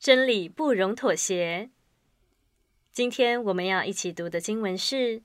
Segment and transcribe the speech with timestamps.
[0.00, 1.68] 真理不容妥协。
[2.90, 5.20] 今天我们要一起读的经文是《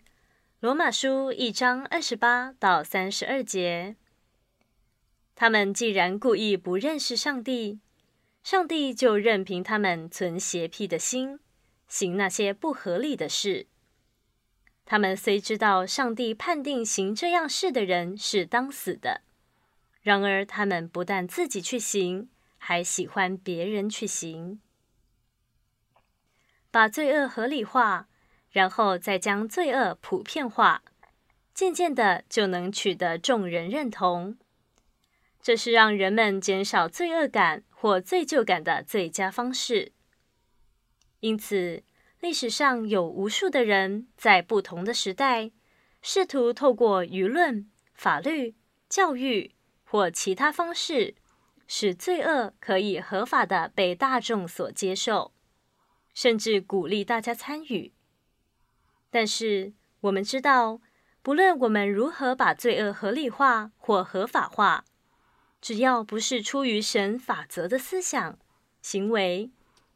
[0.59, 3.95] 罗马书》一章二十八到三十二节。
[5.33, 7.79] 他们既然故意不认识上帝，
[8.43, 11.39] 上帝就任凭他们存邪僻的心，
[11.87, 13.67] 行那些不合理的事。
[14.83, 19.21] 他们虽知道上帝判定行这样事的人是当死的，
[20.01, 22.27] 然而他们不但自己去行，
[22.67, 24.59] 还喜欢别人去行，
[26.71, 28.07] 把罪恶合理化，
[28.49, 30.81] 然后再将罪恶普遍化，
[31.53, 34.35] 渐渐的就能取得众人认同。
[35.43, 39.91] 这是让人们减少罪恶感或罪疚感的最佳方式。
[41.19, 41.83] 因此，
[42.19, 45.51] 历史上有无数的人在不同的时代，
[46.01, 48.55] 试图透过舆论、法律、
[48.89, 51.13] 教育或其他方式，
[51.67, 55.33] 使罪恶可以合法的被大众所接受，
[56.13, 57.93] 甚至鼓励大家参与。
[59.09, 60.81] 但是，我们知道，
[61.21, 64.85] 不论我们如何把罪恶合理化或合法化，
[65.61, 68.37] 只要不是出于神法则的思想、
[68.81, 69.49] 行为，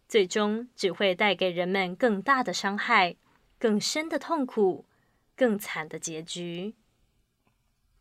[0.08, 3.18] 最终只会带给人们更大的伤害、
[3.60, 4.86] 更深的痛苦、
[5.36, 6.74] 更惨的结局。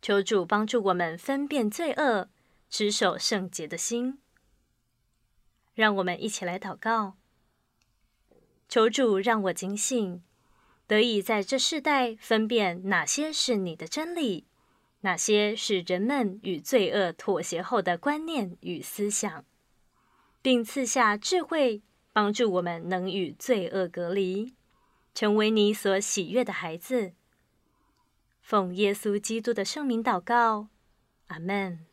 [0.01, 2.29] 求主帮助我们分辨罪恶，
[2.69, 4.19] 执守圣洁的心。
[5.73, 7.15] 让我们一起来祷告：
[8.67, 10.21] 求主让我警醒，
[10.87, 14.45] 得以在这世代分辨哪些是你的真理。
[15.01, 19.45] 哪些是人们与罪恶妥协后的观念与思想，
[20.41, 24.53] 并赐下智慧，帮助我们能与罪恶隔离，
[25.13, 27.13] 成为你所喜悦的孩子。
[28.41, 30.67] 奉耶稣基督的圣名祷告，
[31.27, 31.88] 阿门。